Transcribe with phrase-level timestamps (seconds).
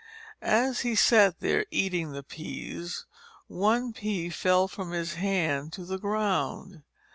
[0.41, 3.05] As he sat there eating the peas,
[3.45, 6.81] one pea fell from his hand to the ground.